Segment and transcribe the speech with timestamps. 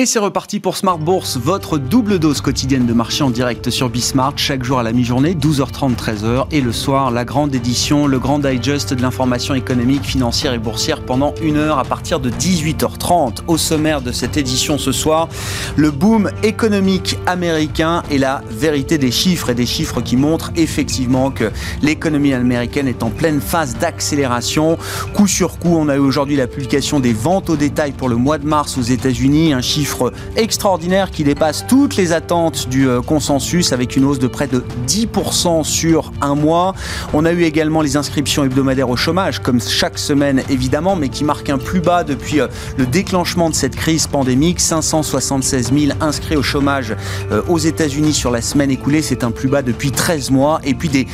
[0.00, 3.90] Et c'est reparti pour Smart Bourse, votre double dose quotidienne de marché en direct sur
[3.90, 8.18] Bismart, chaque jour à la mi-journée, 12h30, 13h, et le soir, la grande édition, le
[8.18, 13.40] grand digest de l'information économique, financière et boursière pendant une heure à partir de 18h30.
[13.46, 15.28] Au sommaire de cette édition ce soir,
[15.76, 21.30] le boom économique américain et la vérité des chiffres et des chiffres qui montrent effectivement
[21.30, 21.50] que
[21.82, 24.78] l'économie américaine est en pleine phase d'accélération.
[25.12, 28.16] Coup sur coup, on a eu aujourd'hui la publication des ventes au détail pour le
[28.16, 29.89] mois de mars aux États-Unis, un chiffre
[30.36, 34.64] extraordinaire qui dépasse toutes les attentes du euh, consensus avec une hausse de près de
[34.86, 36.74] 10% sur un mois.
[37.12, 41.24] On a eu également les inscriptions hebdomadaires au chômage, comme chaque semaine évidemment, mais qui
[41.24, 44.60] marquent un plus bas depuis euh, le déclenchement de cette crise pandémique.
[44.60, 46.94] 576 000 inscrits au chômage
[47.32, 50.60] euh, aux États-Unis sur la semaine écoulée, c'est un plus bas depuis 13 mois.
[50.64, 51.06] Et puis des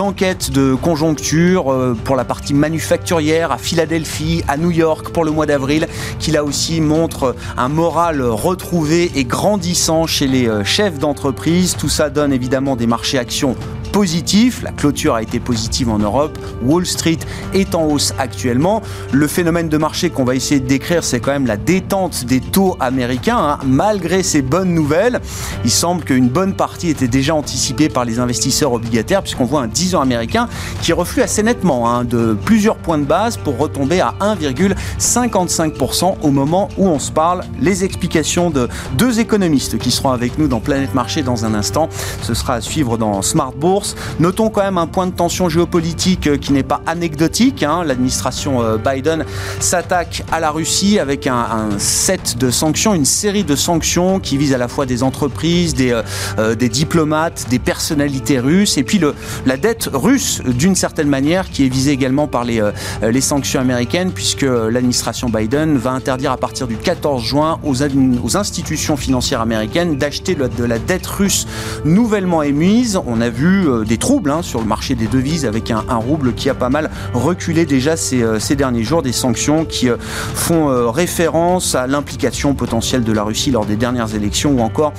[0.00, 5.46] enquêtes de conjoncture pour la partie manufacturière à Philadelphie, à New York pour le mois
[5.46, 5.86] d'avril,
[6.18, 11.76] qui là aussi montre un moral retrouvé et grandissant chez les euh, chefs d'entreprise.
[11.76, 13.56] Tout ça donne évidemment des marchés actions
[13.94, 14.62] positif.
[14.64, 16.36] La clôture a été positive en Europe.
[16.64, 17.20] Wall Street
[17.52, 18.82] est en hausse actuellement.
[19.12, 22.40] Le phénomène de marché qu'on va essayer de décrire, c'est quand même la détente des
[22.40, 23.38] taux américains.
[23.38, 23.58] Hein.
[23.64, 25.20] Malgré ces bonnes nouvelles,
[25.64, 29.68] il semble qu'une bonne partie était déjà anticipée par les investisseurs obligataires, puisqu'on voit un
[29.68, 30.48] 10 ans américain
[30.82, 36.30] qui reflue assez nettement hein, de plusieurs points de base pour retomber à 1,55% au
[36.32, 37.42] moment où on se parle.
[37.60, 41.88] Les explications de deux économistes qui seront avec nous dans Planète Marché dans un instant.
[42.22, 43.83] Ce sera à suivre dans Smart Bourse.
[44.20, 47.62] Notons quand même un point de tension géopolitique euh, qui n'est pas anecdotique.
[47.62, 47.84] Hein.
[47.84, 49.24] L'administration euh, Biden
[49.60, 54.54] s'attaque à la Russie avec un, set de sanctions, une série de sanctions qui visent
[54.54, 56.00] à la fois des entreprises, des,
[56.38, 59.00] euh, diplomates, des personnalités russes, et puis
[59.46, 62.62] la dette russe d'une certaine manière qui est visée également par les,
[63.02, 68.36] les sanctions américaines, puisque l'administration Biden va interdire à partir du 14 juin aux, aux
[68.36, 71.46] institutions financières américaines d'acheter de la dette russe
[71.84, 72.98] nouvellement émise.
[73.06, 76.34] On a vu euh, des troubles hein, sur le marché des devises avec un, rouble
[76.34, 80.90] qui a pas mal reculé déjà ces, euh, derniers jours, des sanctions qui euh, font
[80.90, 84.92] référence à l'implication potentielle de la Russie lors des dernières élections ou encore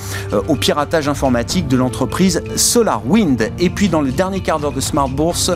[0.48, 3.52] au piratage informatique de l'entreprise SolarWind.
[3.60, 5.52] Et puis dans le dernier quart d'heure de Smart Bourse,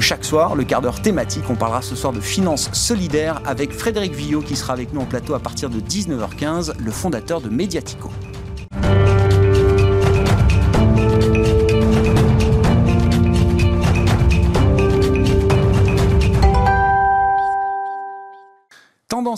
[0.00, 4.14] chaque soir, le quart d'heure thématique, on parlera ce soir de finances solidaires avec Frédéric
[4.14, 8.10] Villot qui sera avec nous en plateau à partir de 19h15, le fondateur de Mediatico.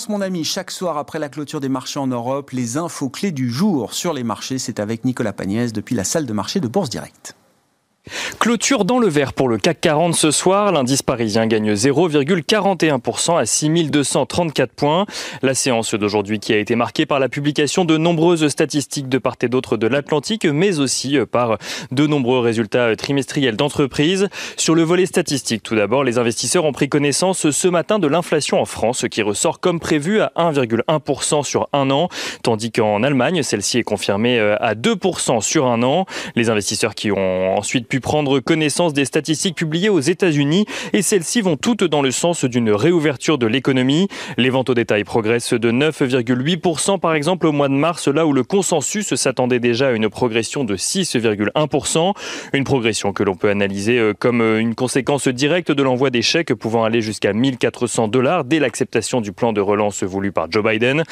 [0.09, 3.51] Mon ami, chaque soir après la clôture des marchés en Europe, les infos clés du
[3.51, 6.91] jour sur les marchés, c'est avec Nicolas Pagnès depuis la salle de marché de Bourse
[6.91, 7.35] Directe.
[8.39, 10.71] Clôture dans le vert pour le CAC 40 ce soir.
[10.71, 15.07] L'indice parisien gagne 0,41% à 6234 points.
[15.43, 19.35] La séance d'aujourd'hui qui a été marquée par la publication de nombreuses statistiques de part
[19.43, 21.59] et d'autre de l'Atlantique, mais aussi par
[21.91, 24.29] de nombreux résultats trimestriels d'entreprises.
[24.57, 28.61] Sur le volet statistique, tout d'abord, les investisseurs ont pris connaissance ce matin de l'inflation
[28.61, 32.09] en France qui ressort comme prévu à 1,1% sur un an,
[32.45, 36.07] tandis qu'en Allemagne, celle-ci est confirmée à 2% sur un an.
[36.37, 41.41] Les investisseurs qui ont ensuite pu prendre connaissance des statistiques publiées aux États-Unis et celles-ci
[41.41, 44.09] vont toutes dans le sens d'une réouverture de l'économie.
[44.37, 48.33] Les ventes au détail progressent de 9,8% par exemple au mois de mars, là où
[48.33, 52.15] le consensus s'attendait déjà à une progression de 6,1%.
[52.53, 56.23] Une progression que l'on peut analyser euh, comme euh, une conséquence directe de l'envoi des
[56.59, 61.05] pouvant aller jusqu'à 1400 dollars dès l'acceptation du plan de relance voulu par Joe Biden.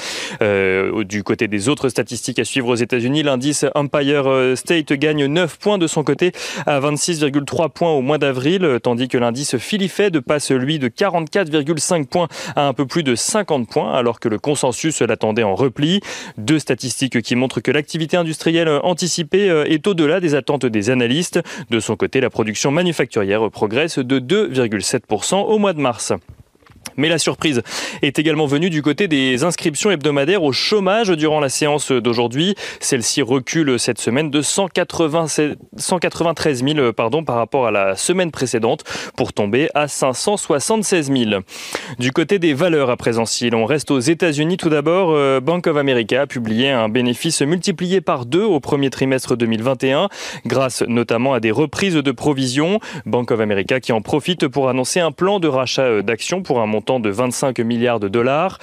[0.42, 5.58] Euh, du côté des autres statistiques à suivre aux États-Unis, l'indice Empire State gagne 9
[5.58, 6.32] points de son côté
[6.80, 12.66] 26,3 points au mois d'avril, tandis que l'indice Fed passe lui de 44,5 points à
[12.66, 16.00] un peu plus de 50 points, alors que le consensus l'attendait en repli.
[16.38, 21.40] Deux statistiques qui montrent que l'activité industrielle anticipée euh, est au-delà des attentes des analystes.
[21.70, 26.12] De son côté, la production manufacturière progresse de 2,7% au mois de mars.
[26.96, 27.62] Mais la surprise
[28.02, 32.54] est également venue du côté des inscriptions hebdomadaires au chômage durant la séance d'aujourd'hui.
[32.80, 38.84] Celle-ci recule cette semaine de 193 000 pardon, par rapport à la semaine précédente
[39.16, 41.40] pour tomber à 576 000.
[41.98, 45.66] Du côté des valeurs à présent, si l'on reste aux États-Unis tout d'abord, euh, Bank
[45.66, 50.08] of America a publié un bénéfice multiplié par deux au premier trimestre 2021
[50.46, 52.80] grâce notamment à des reprises de provisions.
[53.06, 56.66] Bank of America qui en profite pour annoncer un plan de rachat d'actions pour un
[56.66, 58.58] montant de 25 milliards de dollars.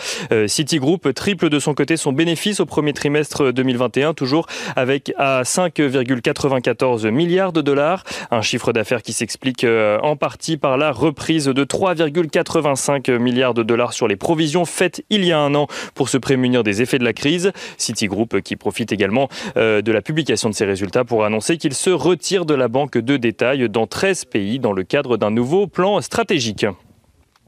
[0.48, 4.46] Citigroup triple de son côté son bénéfice au premier trimestre 2021, toujours
[4.76, 8.04] avec à 5,94 milliards de dollars.
[8.30, 13.94] Un chiffre d'affaires qui s'explique en partie par la reprise de 3,85 milliards de dollars
[13.94, 17.04] sur les provisions faites il y a un an pour se prémunir des effets de
[17.04, 17.52] la crise.
[17.78, 22.46] Citigroup qui profite également de la publication de ses résultats pour annoncer qu'il se retire
[22.46, 26.66] de la banque de détail dans 13 pays dans le cadre d'un nouveau plan stratégique.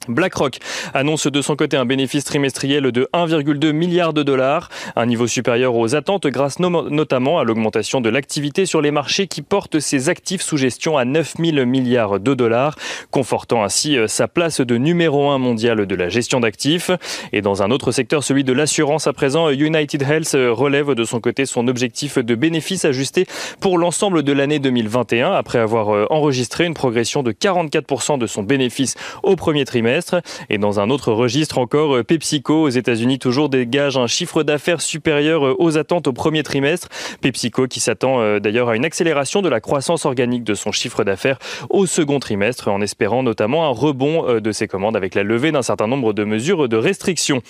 [0.08, 0.60] BlackRock
[0.94, 5.76] annonce de son côté un bénéfice trimestriel de 1,2 milliard de dollars, un niveau supérieur
[5.76, 10.42] aux attentes grâce notamment à l'augmentation de l'activité sur les marchés qui porte ses actifs
[10.42, 12.76] sous gestion à 9 000 milliards de dollars,
[13.12, 16.92] confortant ainsi euh, sa place de numéro 1 mondial de la gestion d'actifs.
[17.32, 21.04] Et dans un autre secteur, celui de l'assurance à présent, United Health euh, relève de
[21.04, 23.26] son côté son objectif de bénéfice ajusté
[23.60, 28.44] pour l'ensemble de l'année 2021 après avoir euh, enregistré une progression de 44% de son
[28.44, 29.93] bénéfice au premier trimestre
[30.50, 34.82] et dans un autre registre encore, euh, PepsiCo aux États-Unis toujours dégage un chiffre d'affaires
[34.82, 36.90] supérieur euh, aux attentes au premier trimestre.
[37.22, 41.04] PepsiCo qui s'attend euh, d'ailleurs à une accélération de la croissance organique de son chiffre
[41.04, 41.38] d'affaires
[41.70, 45.62] au second trimestre en espérant notamment un rebond de ses commandes avec la levée d'un
[45.62, 47.42] certain nombre de mesures de restriction.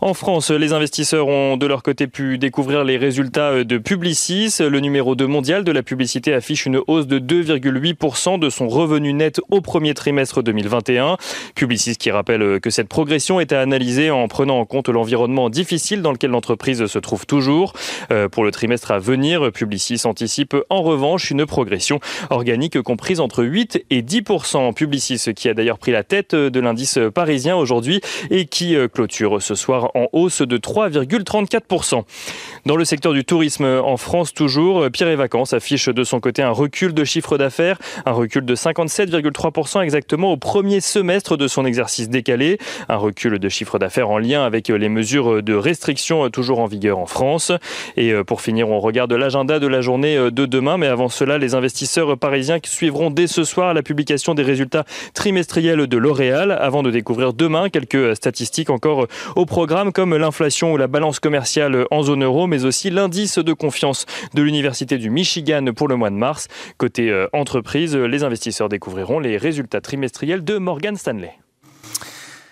[0.00, 4.56] En France, les investisseurs ont de leur côté pu découvrir les résultats de Publicis.
[4.60, 9.12] Le numéro 2 mondial de la publicité affiche une hausse de 2,8% de son revenu
[9.12, 11.16] net au premier trimestre 2021.
[11.54, 15.50] Publicis qui rappelle euh, que cette progression est à analyser en prenant en compte l'environnement
[15.50, 17.72] difficile dans lequel l'entreprise se trouve toujours.
[18.10, 22.00] Euh, pour le trimestre à venir, Publicis anticipe en revanche une progression
[22.30, 26.98] organique comprise entre 8 et 10% Publicis qui a d'ailleurs pris la tête de l'indice
[27.14, 28.00] parisien aujourd'hui
[28.30, 32.04] et qui euh, clôture ce soir en hausse de 3,34%
[32.66, 36.42] Dans le secteur du tourisme en France toujours, Pierre et Vacances affiche de son côté
[36.42, 41.64] un recul de chiffre d'affaires, un recul de 57,3% exactement au premier semestre de son
[41.72, 42.58] exercice décalé,
[42.90, 46.98] un recul de chiffre d'affaires en lien avec les mesures de restriction toujours en vigueur
[46.98, 47.50] en France.
[47.96, 51.08] Et euh, pour finir, on regarde l'agenda de la journée euh, de demain, mais avant
[51.08, 54.84] cela, les investisseurs parisiens suivront dès ce soir la publication des résultats
[55.14, 60.76] trimestriels de L'Oréal, avant de découvrir demain quelques statistiques encore au programme, comme l'inflation ou
[60.76, 64.04] la balance commerciale en zone euro, mais aussi l'indice de confiance
[64.34, 66.48] de l'Université du Michigan pour le mois de mars.
[66.76, 71.41] Côté euh, entreprise, les investisseurs découvriront les résultats trimestriels de Morgan Stanley.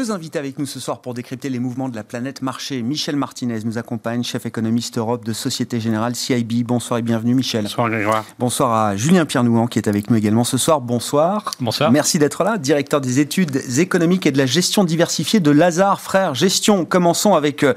[0.00, 2.80] Deux invités avec nous ce soir pour décrypter les mouvements de la planète marché.
[2.80, 6.64] Michel Martinez nous accompagne, chef économiste Europe de Société Générale CIB.
[6.64, 7.64] Bonsoir et bienvenue Michel.
[7.64, 8.24] Bonsoir Grégoire.
[8.38, 10.80] Bonsoir à Julien Pierre-Nouan qui est avec nous également ce soir.
[10.80, 11.50] Bonsoir.
[11.60, 11.92] Bonsoir.
[11.92, 16.34] Merci d'être là, directeur des études économiques et de la gestion diversifiée de Lazare Frères
[16.34, 16.86] Gestion.
[16.86, 17.74] Commençons avec euh,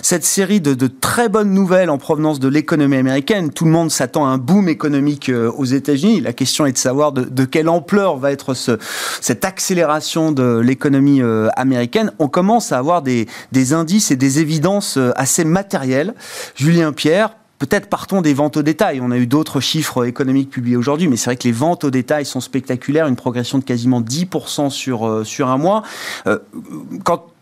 [0.00, 3.52] cette série de, de très bonnes nouvelles en provenance de l'économie américaine.
[3.52, 6.22] Tout le monde s'attend à un boom économique euh, aux États-Unis.
[6.22, 8.78] La question est de savoir de, de quelle ampleur va être ce,
[9.20, 13.26] cette accélération de l'économie américaine américaine, on commence à avoir des,
[13.72, 16.14] indices et des évidences euh, assez matérielles.
[16.54, 19.00] Julien Pierre, Peut-être partons des ventes au détail.
[19.02, 21.90] On a eu d'autres chiffres économiques publiés aujourd'hui, mais c'est vrai que les ventes au
[21.90, 25.82] détail sont spectaculaires, une progression de quasiment 10% sur, euh, sur un mois.
[26.26, 26.38] Euh,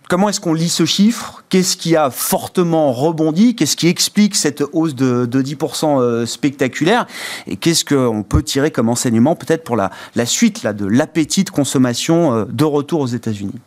[0.09, 1.43] comment est-ce qu'on lit ce chiffre?
[1.49, 3.57] Qu'est-ce qui a fortement rebondi?
[3.57, 7.09] Qu'est-ce qui explique cette hausse de, 10% spectaculaire?
[7.49, 11.43] Et qu'est-ce qu'on peut tirer comme enseignement peut-être pour la, la suite là, de l'appétit
[11.43, 13.61] de consommation de retour aux États-Unis?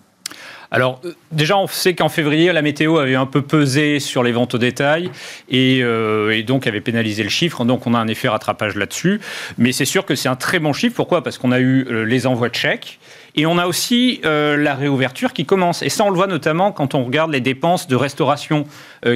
[0.72, 4.32] Alors, euh, déjà, on sait qu'en février, la météo avait un peu pesé sur les
[4.32, 5.10] ventes au détail
[5.50, 7.64] et, euh, et, donc avait pénalisé le chiffre.
[7.64, 9.22] Donc, on a un effet rattrapage là-dessus.
[9.58, 10.96] Mais c'est sûr que c'est un très bon chiffre.
[10.96, 11.24] Pourquoi?
[11.24, 13.00] Parce qu'on a eu euh, les envois de chèques.
[13.36, 15.84] Et on a aussi la réouverture qui commence.
[15.84, 18.66] Et ça, on le voit notamment quand on regarde les dépenses de restauration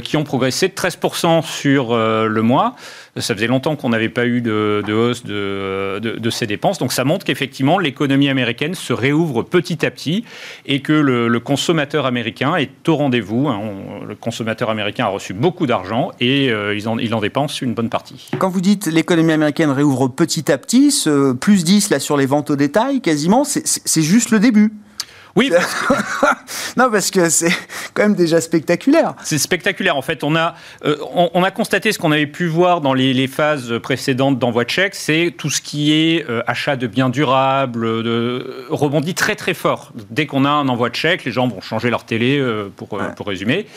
[0.04, 2.76] qui ont progressé de 13% sur le mois.
[3.18, 6.78] Ça faisait longtemps qu'on n'avait pas eu de, hausse de, ces dépenses.
[6.78, 10.24] Donc ça montre qu'effectivement, l'économie américaine se réouvre petit à petit
[10.66, 13.50] et que le, consommateur américain est au rendez-vous.
[13.50, 13.60] Hein.
[14.08, 18.30] le consommateur américain a reçu beaucoup d'argent et euh, il, en, dépense une bonne partie.
[18.38, 22.26] Quand vous dites l'économie américaine réouvre petit à petit, ce plus 10 là sur les
[22.26, 24.72] ventes au détail, quasiment, c'est juste le début.
[25.36, 25.52] Oui.
[26.78, 27.52] non, parce que c'est
[27.94, 29.14] quand même déjà spectaculaire.
[29.24, 29.96] C'est spectaculaire.
[29.96, 33.28] En fait, on a, euh, on, a constaté ce qu'on avait pu voir dans les,
[33.28, 38.04] phases précédentes d'envoi de chèques, c'est tout ce qui est euh, achat de biens durables,
[38.04, 39.94] de, rebondit très très fort.
[40.10, 43.00] Dès qu'on a un envoi de chèque, les gens vont changer leur télé, euh, pour,
[43.16, 43.68] pour résumer.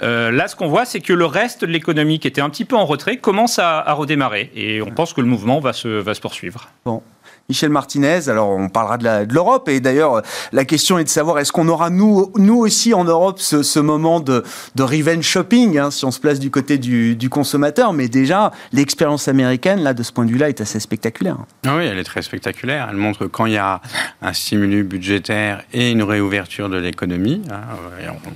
[0.00, 2.76] là, ce qu'on voit, c'est que le reste de l'économie, qui était un petit peu
[2.76, 4.50] en retrait, commence à, à redémarrer.
[4.56, 6.68] Et on pense que le mouvement va se, va se poursuivre.
[6.84, 7.02] Bon.
[7.48, 8.28] Michel Martinez.
[8.28, 10.22] Alors, on parlera de l'Europe et d'ailleurs,
[10.52, 14.42] la question est de savoir est-ce qu'on aura nous, aussi en Europe ce, moment de,
[14.78, 17.92] revenge shopping, hein, si on se place du côté du, consommateur.
[17.92, 21.36] Mais déjà, l'expérience américaine, là, de ce point de vue-là, est assez spectaculaire.
[21.66, 22.88] Ah oui, elle est très spectaculaire.
[22.90, 23.80] Elle montre quand il y a
[24.22, 27.62] un stimulus budgétaire et une réouverture de l'économie, hein,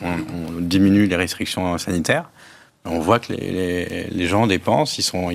[0.02, 2.30] on, diminue les restrictions sanitaires.
[2.84, 5.30] On voit que les, gens dépensent, ils sont,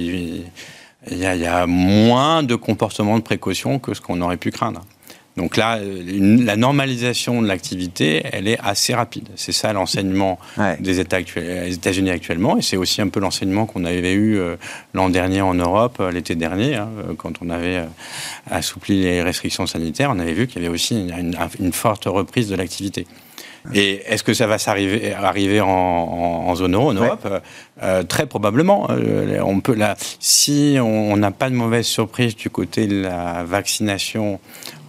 [1.11, 4.81] il y, a, moins de comportements de précaution que ce qu'on aurait pu craindre.
[5.35, 9.29] Donc là, la normalisation de l'activité, elle est assez rapide.
[9.35, 10.37] C'est ça l'enseignement
[10.79, 14.57] des États-Unis actuellement, et c'est aussi un peu l'enseignement qu'on avait eu euh,
[14.93, 17.83] l'an dernier en Europe, euh, l'été dernier, hein, euh, quand on avait
[18.49, 20.11] assoupli les restrictions sanitaires.
[20.11, 21.07] On avait vu qu'il y avait aussi
[21.59, 23.07] une forte reprise de l'activité.
[23.73, 27.25] Et est-ce que ça va s'arriver arriver en, zone euro, en Europe?
[27.25, 27.39] Euh,
[27.81, 28.87] euh, Très probablement.
[28.89, 33.43] Euh, on peut là, si on n'a pas de mauvaise surprise du côté de la
[33.43, 34.39] vaccination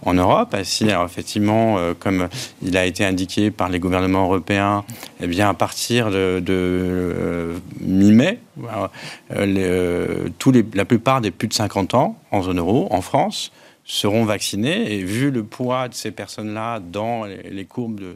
[0.03, 2.27] en Europe, si alors effectivement, comme
[2.61, 4.83] il a été indiqué par les gouvernements européens,
[5.19, 8.37] eh bien à partir de, mi-mai,
[10.37, 13.51] tous les, la plupart des plus de 50 ans en zone euro, en France,
[13.85, 14.93] seront vaccinés.
[14.93, 18.15] Et vu le poids de ces personnes-là dans les, courbes de,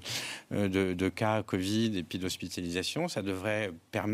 [0.52, 4.10] de, de, cas Covid et puis d'hospitalisation, ça devrait permettre